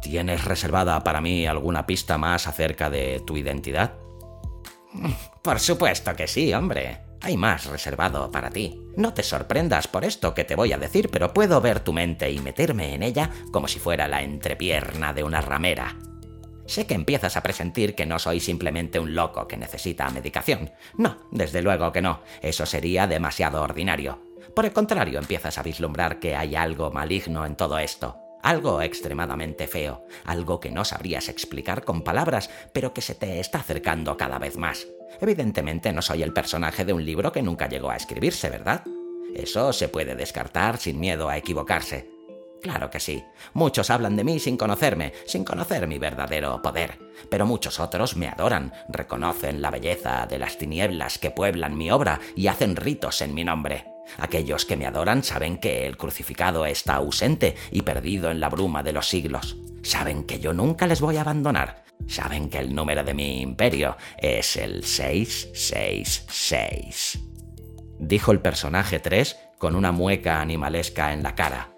[0.02, 3.94] ¿Tienes reservada para mí alguna pista más acerca de tu identidad?
[5.42, 7.05] Por supuesto que sí, hombre.
[7.26, 8.80] Hay más reservado para ti.
[8.96, 12.30] No te sorprendas por esto que te voy a decir, pero puedo ver tu mente
[12.30, 15.96] y meterme en ella como si fuera la entrepierna de una ramera.
[16.66, 20.70] Sé que empiezas a presentir que no soy simplemente un loco que necesita medicación.
[20.96, 22.20] No, desde luego que no.
[22.42, 24.20] Eso sería demasiado ordinario.
[24.54, 29.66] Por el contrario, empiezas a vislumbrar que hay algo maligno en todo esto algo extremadamente
[29.66, 34.38] feo, algo que no sabrías explicar con palabras, pero que se te está acercando cada
[34.38, 34.86] vez más.
[35.20, 38.82] Evidentemente no soy el personaje de un libro que nunca llegó a escribirse, ¿verdad?
[39.34, 42.10] Eso se puede descartar sin miedo a equivocarse.
[42.62, 43.22] Claro que sí.
[43.52, 46.98] Muchos hablan de mí sin conocerme, sin conocer mi verdadero poder.
[47.30, 52.20] Pero muchos otros me adoran, reconocen la belleza de las tinieblas que pueblan mi obra
[52.34, 53.95] y hacen ritos en mi nombre.
[54.18, 58.82] Aquellos que me adoran saben que el crucificado está ausente y perdido en la bruma
[58.82, 59.56] de los siglos.
[59.82, 61.84] Saben que yo nunca les voy a abandonar.
[62.06, 67.20] Saben que el número de mi imperio es el 666.
[67.98, 71.70] Dijo el personaje 3 con una mueca animalesca en la cara.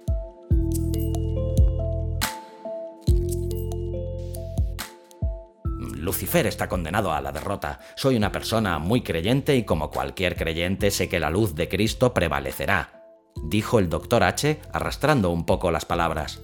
[5.98, 7.80] Lucifer está condenado a la derrota.
[7.96, 12.14] Soy una persona muy creyente y como cualquier creyente sé que la luz de Cristo
[12.14, 13.02] prevalecerá,
[13.42, 16.40] dijo el doctor H, arrastrando un poco las palabras.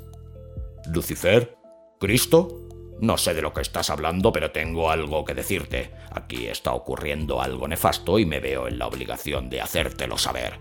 [0.93, 1.57] ¿Lucifer?
[1.99, 2.61] ¿Cristo?
[3.01, 5.93] No sé de lo que estás hablando, pero tengo algo que decirte.
[6.13, 10.61] Aquí está ocurriendo algo nefasto y me veo en la obligación de hacértelo saber.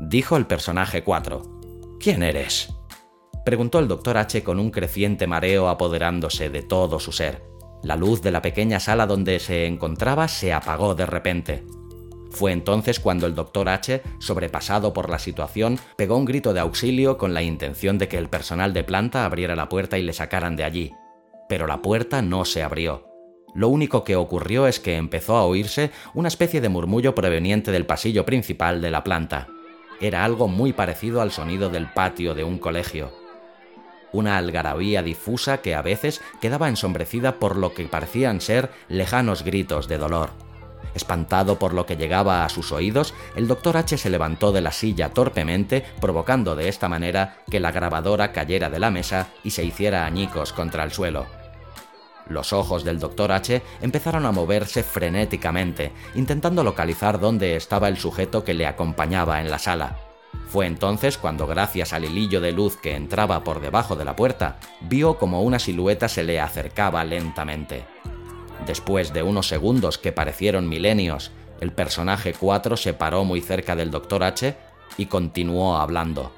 [0.00, 1.98] Dijo el personaje 4.
[2.00, 2.72] ¿Quién eres?
[3.44, 7.42] Preguntó el doctor H con un creciente mareo apoderándose de todo su ser.
[7.82, 11.64] La luz de la pequeña sala donde se encontraba se apagó de repente.
[12.30, 17.16] Fue entonces cuando el doctor H, sobrepasado por la situación, pegó un grito de auxilio
[17.16, 20.56] con la intención de que el personal de planta abriera la puerta y le sacaran
[20.56, 20.92] de allí.
[21.48, 23.06] Pero la puerta no se abrió.
[23.54, 27.86] Lo único que ocurrió es que empezó a oírse una especie de murmullo proveniente del
[27.86, 29.46] pasillo principal de la planta.
[30.00, 33.27] Era algo muy parecido al sonido del patio de un colegio
[34.12, 39.88] una algarabía difusa que a veces quedaba ensombrecida por lo que parecían ser lejanos gritos
[39.88, 40.30] de dolor.
[40.94, 44.72] Espantado por lo que llegaba a sus oídos, el doctor H se levantó de la
[44.72, 49.64] silla torpemente, provocando de esta manera que la grabadora cayera de la mesa y se
[49.64, 51.26] hiciera añicos contra el suelo.
[52.28, 58.44] Los ojos del doctor H empezaron a moverse frenéticamente, intentando localizar dónde estaba el sujeto
[58.44, 60.07] que le acompañaba en la sala.
[60.48, 64.58] Fue entonces cuando, gracias al hilillo de luz que entraba por debajo de la puerta,
[64.80, 67.84] vio como una silueta se le acercaba lentamente.
[68.66, 73.90] Después de unos segundos que parecieron milenios, el personaje 4 se paró muy cerca del
[73.90, 74.22] Dr.
[74.22, 74.56] H
[74.96, 76.32] y continuó hablando.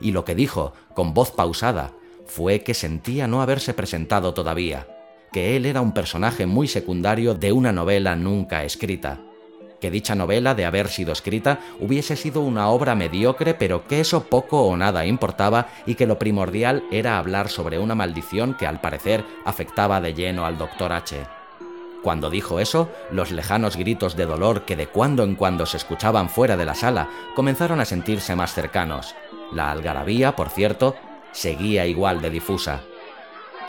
[0.00, 1.92] Y lo que dijo, con voz pausada,
[2.26, 4.86] fue que sentía no haberse presentado todavía,
[5.32, 9.20] que él era un personaje muy secundario de una novela nunca escrita,
[9.80, 14.24] que dicha novela, de haber sido escrita, hubiese sido una obra mediocre, pero que eso
[14.24, 18.80] poco o nada importaba y que lo primordial era hablar sobre una maldición que al
[18.80, 20.92] parecer afectaba de lleno al Dr.
[20.92, 21.26] H.
[22.02, 26.28] Cuando dijo eso, los lejanos gritos de dolor que de cuando en cuando se escuchaban
[26.28, 29.14] fuera de la sala comenzaron a sentirse más cercanos.
[29.52, 30.94] La algarabía, por cierto,
[31.32, 32.82] seguía igual de difusa.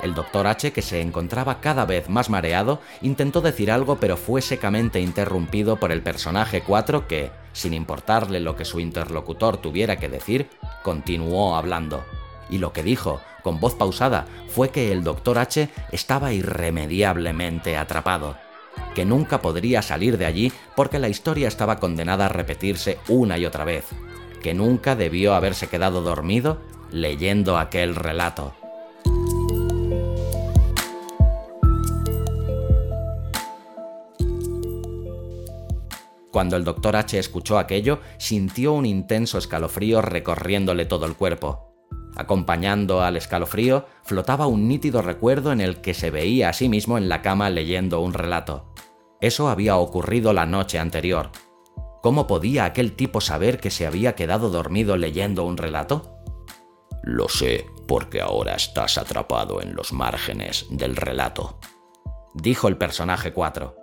[0.04, 4.42] El doctor H, que se encontraba cada vez más mareado, intentó decir algo pero fue
[4.42, 10.10] secamente interrumpido por el personaje 4 que, sin importarle lo que su interlocutor tuviera que
[10.10, 10.50] decir,
[10.84, 12.04] continuó hablando.
[12.50, 18.38] Y lo que dijo, con voz pausada, fue que el doctor H estaba irremediablemente atrapado,
[18.96, 23.46] que nunca podría salir de allí porque la historia estaba condenada a repetirse una y
[23.46, 23.86] otra vez,
[24.42, 28.54] que nunca debió haberse quedado dormido leyendo aquel relato.
[36.40, 41.74] Cuando el doctor H escuchó aquello, sintió un intenso escalofrío recorriéndole todo el cuerpo.
[42.16, 46.98] Acompañando al escalofrío, flotaba un nítido recuerdo en el que se veía a sí mismo
[46.98, 48.74] en la cama leyendo un relato.
[49.20, 51.32] Eso había ocurrido la noche anterior.
[52.02, 56.22] ¿Cómo podía aquel tipo saber que se había quedado dormido leyendo un relato?
[57.04, 61.60] Lo sé, porque ahora estás atrapado en los márgenes del relato.
[62.34, 63.79] dijo el personaje 4.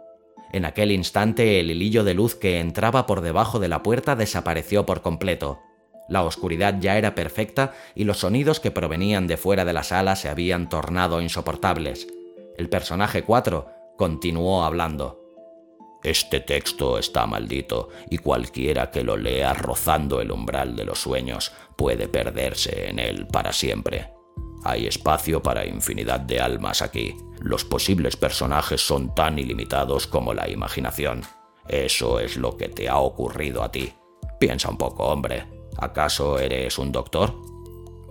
[0.56, 4.86] En aquel instante el hilillo de luz que entraba por debajo de la puerta desapareció
[4.86, 5.60] por completo.
[6.08, 10.16] La oscuridad ya era perfecta y los sonidos que provenían de fuera de la sala
[10.16, 12.08] se habían tornado insoportables.
[12.56, 15.20] El personaje 4 continuó hablando.
[16.02, 21.52] Este texto está maldito y cualquiera que lo lea rozando el umbral de los sueños
[21.76, 24.15] puede perderse en él para siempre.
[24.64, 27.16] Hay espacio para infinidad de almas aquí.
[27.40, 31.22] Los posibles personajes son tan ilimitados como la imaginación.
[31.68, 33.92] Eso es lo que te ha ocurrido a ti.
[34.38, 35.44] Piensa un poco, hombre.
[35.78, 37.34] ¿Acaso eres un doctor?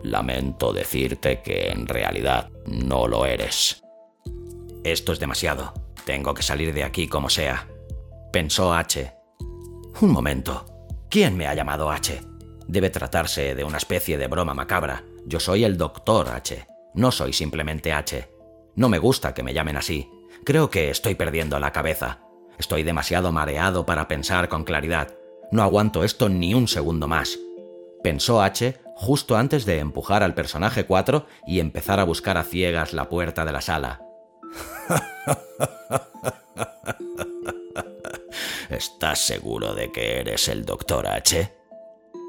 [0.03, 3.83] Lamento decirte que en realidad no lo eres.
[4.83, 5.73] Esto es demasiado.
[6.05, 7.67] Tengo que salir de aquí como sea.
[8.31, 9.11] Pensó H.
[10.01, 10.65] Un momento.
[11.09, 12.21] ¿Quién me ha llamado H?
[12.67, 15.03] Debe tratarse de una especie de broma macabra.
[15.27, 16.67] Yo soy el doctor H.
[16.93, 18.29] No soy simplemente H.
[18.75, 20.07] No me gusta que me llamen así.
[20.45, 22.19] Creo que estoy perdiendo la cabeza.
[22.59, 25.15] Estoy demasiado mareado para pensar con claridad.
[25.51, 27.39] No aguanto esto ni un segundo más.
[28.03, 32.93] Pensó H justo antes de empujar al personaje 4 y empezar a buscar a ciegas
[32.93, 34.03] la puerta de la sala.
[38.69, 41.54] ¿Estás seguro de que eres el doctor H?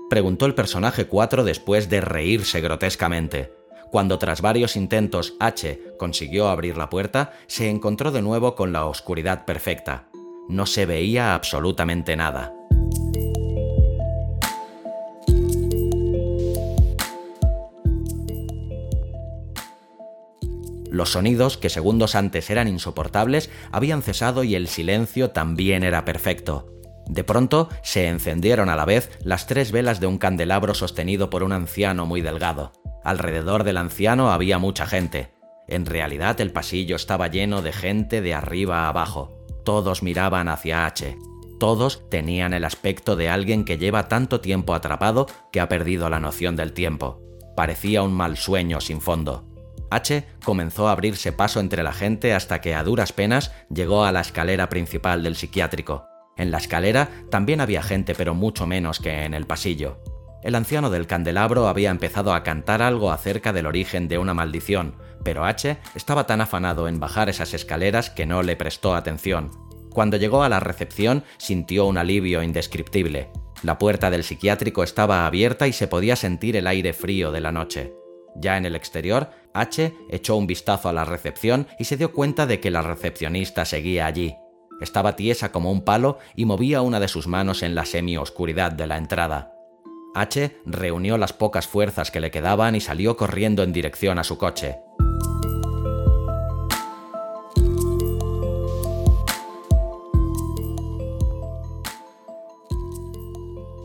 [0.08, 3.52] Preguntó el personaje 4 después de reírse grotescamente.
[3.90, 8.86] Cuando tras varios intentos H consiguió abrir la puerta, se encontró de nuevo con la
[8.86, 10.08] oscuridad perfecta.
[10.48, 12.52] No se veía absolutamente nada.
[20.88, 26.75] Los sonidos, que segundos antes eran insoportables, habían cesado y el silencio también era perfecto.
[27.06, 31.42] De pronto se encendieron a la vez las tres velas de un candelabro sostenido por
[31.42, 32.72] un anciano muy delgado.
[33.04, 35.30] Alrededor del anciano había mucha gente.
[35.68, 39.44] En realidad el pasillo estaba lleno de gente de arriba a abajo.
[39.64, 41.16] Todos miraban hacia H.
[41.58, 46.20] Todos tenían el aspecto de alguien que lleva tanto tiempo atrapado que ha perdido la
[46.20, 47.22] noción del tiempo.
[47.56, 49.44] Parecía un mal sueño sin fondo.
[49.90, 54.12] H comenzó a abrirse paso entre la gente hasta que a duras penas llegó a
[54.12, 56.06] la escalera principal del psiquiátrico.
[56.36, 59.98] En la escalera también había gente, pero mucho menos que en el pasillo.
[60.42, 64.94] El anciano del candelabro había empezado a cantar algo acerca del origen de una maldición,
[65.24, 69.50] pero H estaba tan afanado en bajar esas escaleras que no le prestó atención.
[69.90, 73.30] Cuando llegó a la recepción sintió un alivio indescriptible.
[73.62, 77.50] La puerta del psiquiátrico estaba abierta y se podía sentir el aire frío de la
[77.50, 77.94] noche.
[78.36, 82.46] Ya en el exterior, H echó un vistazo a la recepción y se dio cuenta
[82.46, 84.36] de que la recepcionista seguía allí.
[84.80, 88.86] Estaba tiesa como un palo y movía una de sus manos en la semi-oscuridad de
[88.86, 89.52] la entrada.
[90.14, 94.38] H reunió las pocas fuerzas que le quedaban y salió corriendo en dirección a su
[94.38, 94.78] coche.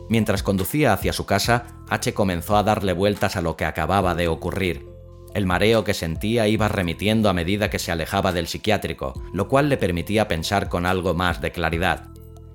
[0.08, 4.28] Mientras conducía hacia su casa, H comenzó a darle vueltas a lo que acababa de
[4.28, 4.91] ocurrir.
[5.34, 9.68] El mareo que sentía iba remitiendo a medida que se alejaba del psiquiátrico, lo cual
[9.68, 12.08] le permitía pensar con algo más de claridad.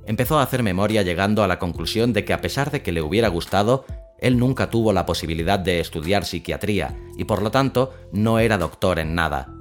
[0.05, 3.01] Empezó a hacer memoria llegando a la conclusión de que a pesar de que le
[3.01, 3.85] hubiera gustado,
[4.19, 8.99] él nunca tuvo la posibilidad de estudiar psiquiatría y por lo tanto no era doctor
[8.99, 9.53] en nada.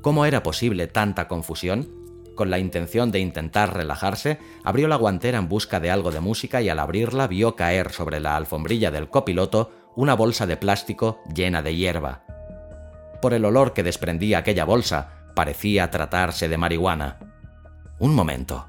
[0.00, 1.88] ¿Cómo era posible tanta confusión?
[2.34, 6.60] Con la intención de intentar relajarse, abrió la guantera en busca de algo de música
[6.60, 11.62] y al abrirla vio caer sobre la alfombrilla del copiloto una bolsa de plástico llena
[11.62, 12.24] de hierba.
[13.20, 17.18] Por el olor que desprendía aquella bolsa, parecía tratarse de marihuana.
[17.98, 18.66] Un momento,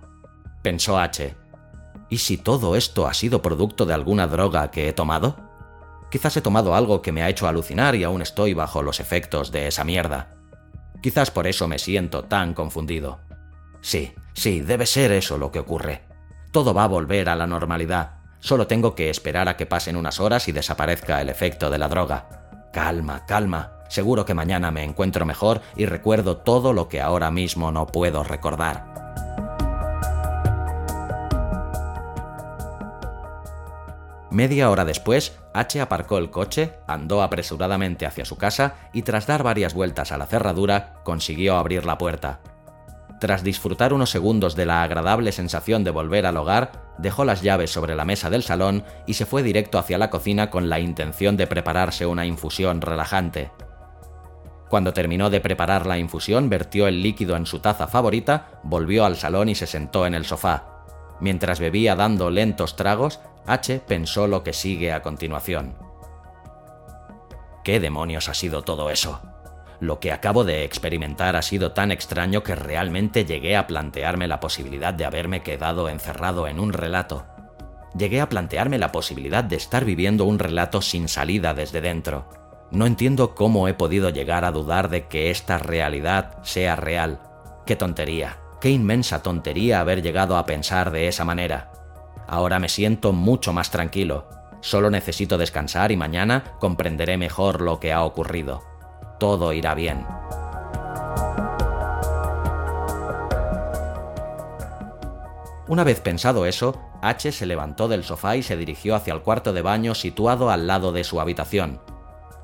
[0.61, 1.35] pensó H.
[2.09, 5.35] ¿Y si todo esto ha sido producto de alguna droga que he tomado?
[6.09, 9.51] Quizás he tomado algo que me ha hecho alucinar y aún estoy bajo los efectos
[9.51, 10.35] de esa mierda.
[11.01, 13.19] Quizás por eso me siento tan confundido.
[13.81, 16.03] Sí, sí, debe ser eso lo que ocurre.
[16.51, 18.19] Todo va a volver a la normalidad.
[18.39, 21.89] Solo tengo que esperar a que pasen unas horas y desaparezca el efecto de la
[21.89, 22.69] droga.
[22.71, 23.76] Calma, calma.
[23.87, 28.23] Seguro que mañana me encuentro mejor y recuerdo todo lo que ahora mismo no puedo
[28.23, 28.97] recordar.
[34.29, 39.41] Media hora después, H aparcó el coche, andó apresuradamente hacia su casa y tras dar
[39.41, 42.41] varias vueltas a la cerradura, consiguió abrir la puerta.
[43.19, 47.71] Tras disfrutar unos segundos de la agradable sensación de volver al hogar, dejó las llaves
[47.71, 51.35] sobre la mesa del salón y se fue directo hacia la cocina con la intención
[51.35, 53.49] de prepararse una infusión relajante.
[54.69, 59.15] Cuando terminó de preparar la infusión, vertió el líquido en su taza favorita, volvió al
[59.15, 60.83] salón y se sentó en el sofá.
[61.19, 65.75] Mientras bebía dando lentos tragos, H pensó lo que sigue a continuación.
[67.63, 69.21] ¿Qué demonios ha sido todo eso?
[69.79, 74.39] Lo que acabo de experimentar ha sido tan extraño que realmente llegué a plantearme la
[74.39, 77.25] posibilidad de haberme quedado encerrado en un relato.
[77.95, 82.46] Llegué a plantearme la posibilidad de estar viviendo un relato sin salida desde dentro.
[82.69, 87.21] No entiendo cómo he podido llegar a dudar de que esta realidad sea real.
[87.65, 91.71] Qué tontería, qué inmensa tontería haber llegado a pensar de esa manera.
[92.27, 94.27] Ahora me siento mucho más tranquilo.
[94.59, 98.63] Solo necesito descansar y mañana comprenderé mejor lo que ha ocurrido.
[99.17, 100.05] Todo irá bien.
[105.69, 109.53] Una vez pensado eso, H se levantó del sofá y se dirigió hacia el cuarto
[109.53, 111.79] de baño situado al lado de su habitación.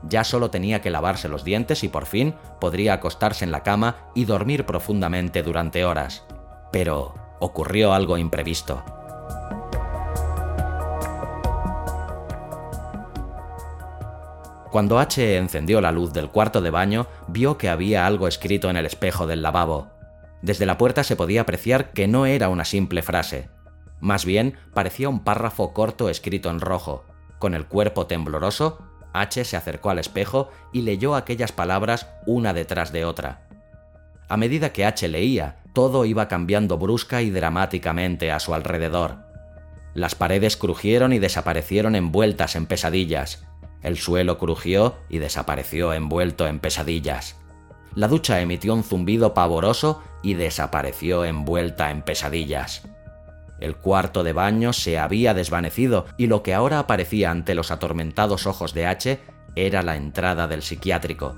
[0.10, 4.10] Ya solo tenía que lavarse los dientes y por fin podría acostarse en la cama
[4.14, 6.24] y dormir profundamente durante horas.
[6.72, 8.84] Pero ocurrió algo imprevisto.
[14.74, 18.76] Cuando H encendió la luz del cuarto de baño, vio que había algo escrito en
[18.76, 19.90] el espejo del lavabo.
[20.42, 23.50] Desde la puerta se podía apreciar que no era una simple frase.
[24.00, 27.06] Más bien, parecía un párrafo corto escrito en rojo.
[27.38, 28.80] Con el cuerpo tembloroso,
[29.14, 33.48] H se acercó al espejo y leyó aquellas palabras una detrás de otra.
[34.28, 39.18] A medida que H leía, todo iba cambiando brusca y dramáticamente a su alrededor.
[39.94, 43.46] Las paredes crujieron y desaparecieron envueltas en pesadillas.
[43.84, 47.36] El suelo crujió y desapareció envuelto en pesadillas.
[47.96, 52.88] La ducha emitió un zumbido pavoroso y desapareció envuelta en pesadillas.
[53.64, 58.46] El cuarto de baño se había desvanecido y lo que ahora aparecía ante los atormentados
[58.46, 59.22] ojos de H
[59.56, 61.38] era la entrada del psiquiátrico.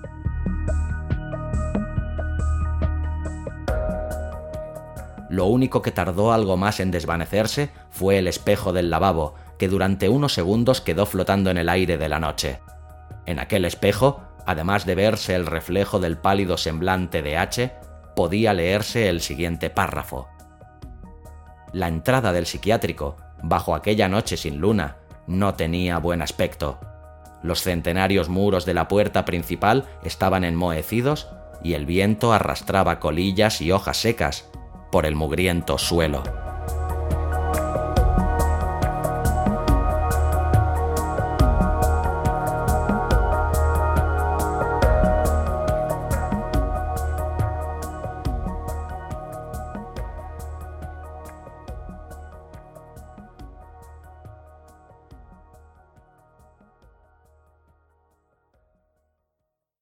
[5.30, 10.10] Lo único que tardó algo más en desvanecerse fue el espejo del lavabo, que durante
[10.10, 12.60] unos segundos quedó flotando en el aire de la noche.
[13.28, 17.72] En aquel espejo, además de verse el reflejo del pálido semblante de H,
[18.16, 20.28] podía leerse el siguiente párrafo.
[21.76, 24.96] La entrada del psiquiátrico, bajo aquella noche sin luna,
[25.28, 26.80] no tenía buen aspecto.
[27.44, 31.28] Los centenarios muros de la puerta principal estaban enmohecidos
[31.62, 34.50] y el viento arrastraba colillas y hojas secas
[34.90, 36.45] por el mugriento suelo.